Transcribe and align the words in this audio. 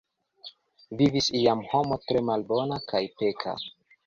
Vivis 1.01 1.27
iam 1.41 1.61
homo 1.75 1.99
tre 2.07 2.25
malbona 2.31 2.81
kaj 2.89 3.03
peka. 3.23 3.55